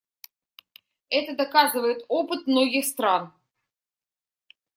Это 1.11 1.35
доказывает 1.35 2.05
опыт 2.07 2.47
многих 2.47 2.85
стран. 2.87 3.31